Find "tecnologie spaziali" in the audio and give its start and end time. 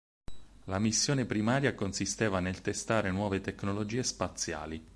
3.39-4.83